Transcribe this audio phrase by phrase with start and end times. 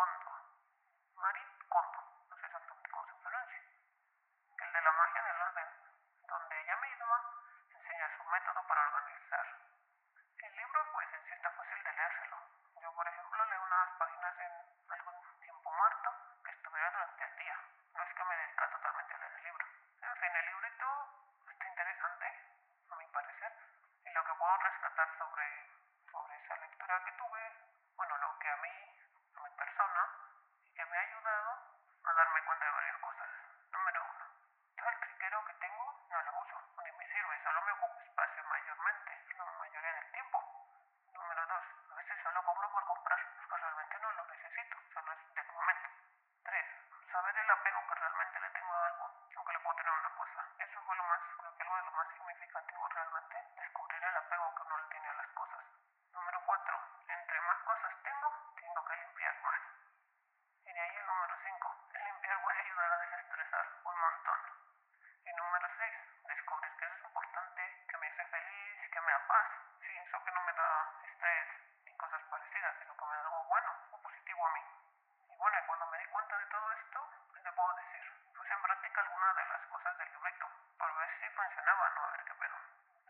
[0.00, 0.32] Conto.
[1.12, 3.60] Marit Conto, no sé exactamente cómo se pronuncia.
[4.64, 5.68] El de la magia del orden,
[6.24, 7.16] donde ella misma
[7.68, 9.46] enseña su método para organizar.
[10.40, 12.38] El libro, pues, en sí está fácil de leérselo.
[12.80, 14.52] Yo, por ejemplo, leo unas páginas en
[14.88, 16.10] algún tiempo muerto
[16.44, 17.56] que estuviera durante el día.
[17.92, 19.66] No es que me dedica totalmente a leer el libro.
[20.00, 20.88] En fin, el librito
[21.44, 22.26] está interesante,
[22.88, 23.52] a mi parecer.
[24.06, 25.44] Y lo que puedo rescatar sobre,
[26.10, 27.42] sobre esa lectura que tuve,
[27.96, 28.90] bueno, lo que a mí
[29.40, 30.02] a mi persona,
[30.64, 31.50] y que me ha ayudado
[32.04, 33.28] a darme cuenta de varias cosas.
[33.72, 34.24] Número uno,
[34.76, 38.44] yo el trinquero que tengo no lo uso, ni me sirve, solo me ocupa espacio
[38.44, 40.38] mayormente, la mayoría del tiempo.
[41.14, 45.34] Número dos, a veces solo compro por comprar, pues realmente no lo necesito, solo es
[45.34, 45.88] del momento.
[46.44, 46.66] Tres,
[47.12, 50.46] saber el apego que realmente le tengo a algo, aunque le puedo tener una cosa.
[50.58, 54.54] Eso fue lo más, creo que algo de lo más significativo realmente, descubrir el apego
[54.54, 55.64] que uno le tiene a las cosas.
[56.12, 59.60] Número cuatro, entre más cosas tengo, tengo que limpiar más.
[60.64, 64.40] Y de ahí el número cinco, el limpiar puede ayudar a desestresar un montón.
[65.24, 68.24] Y número seis, descubrir que eso es importante, que me hace
[69.30, 69.46] paz.
[69.86, 71.46] Sí, eso que no me da estrés
[71.86, 74.62] y cosas parecidas, sino que me da algo bueno, algo positivo a mí.
[75.30, 77.00] Y bueno, y cuando me di cuenta de todo esto,
[77.34, 78.04] ¿qué te puedo decir?
[78.36, 80.46] Puse en práctica algunas de las cosas del librito,
[80.78, 82.04] por ver si funcionaba, ¿no?
[82.04, 82.56] A ver qué pedo.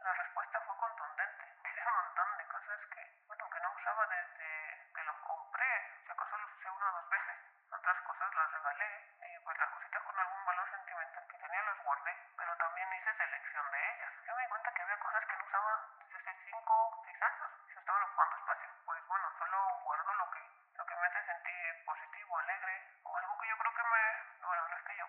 [0.00, 1.44] La respuesta fue contundente.
[1.62, 5.72] Tiene un montón de cosas que, bueno, que no usaba desde que lo compré.
[6.04, 7.36] Si acaso lo usé una o dos veces.
[7.70, 8.90] Otras cosas las regalé
[9.22, 12.16] y pues las cositas con algún valor sentimental que tenía las guardé.
[12.36, 14.12] Pero también hice selección de ellas.
[14.26, 17.22] Yo me di cuenta que había cosas que no usaba desde hace 5 o 6
[17.22, 18.68] años y se estaban ocupando espacio.
[18.84, 20.42] Pues bueno, solo guardo lo que,
[20.74, 24.00] lo que me hace sentir positivo, alegre o algo que yo creo que me,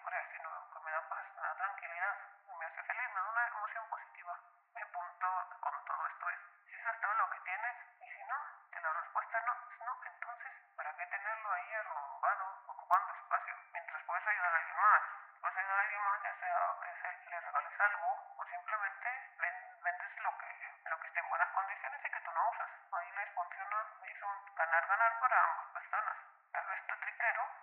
[0.02, 2.18] que me da paz, da tranquilidad,
[2.58, 4.40] me hace feliz, me da una emoción positiva.
[4.74, 5.28] Mi punto
[5.60, 8.36] con todo esto es, si eso es todo lo que tienes, y si no,
[8.72, 13.56] que la respuesta no es no, entonces, ¿para qué tenerlo ahí arrumbado, ocupando espacio?
[13.74, 15.02] Mientras puedes ayudar a alguien más,
[15.40, 19.84] puedes ayudar a alguien más, ya sea que se, le regales algo, o simplemente ven,
[19.84, 20.50] vendes lo que,
[20.90, 22.70] lo que esté en buenas condiciones y que tú no usas.
[22.92, 26.18] Ahí les funciona, es un ganar-ganar para ambas personas.
[26.52, 27.61] Tal vez tu trinquero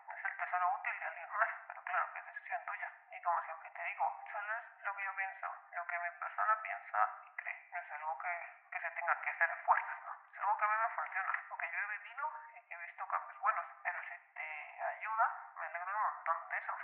[0.58, 2.90] será útil y alguien más, pero claro que es decisión tuya.
[3.12, 6.62] Y como siempre te digo, solo es lo que yo pienso, lo que mi persona
[6.62, 7.68] piensa y cree.
[7.70, 8.34] No es algo que,
[8.72, 10.12] que se tenga que hacer a fuerzas, ¿no?
[10.34, 13.38] Es algo que a mí me funciona, porque yo he vivido y he visto cambios
[13.38, 16.77] buenos, pero si te ayuda, me alegro un montón de eso.